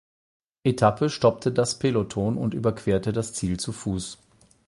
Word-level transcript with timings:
Etappe 0.63 1.11
stoppte 1.11 1.51
das 1.51 1.77
Peloton 1.77 2.35
und 2.39 2.55
überquerte 2.55 3.13
das 3.13 3.33
Ziel 3.33 3.59
zu 3.59 3.71
Fuß. 3.71 4.17